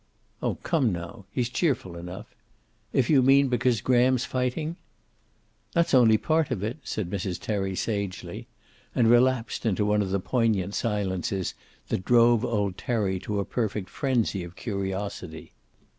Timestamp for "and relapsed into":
8.95-9.85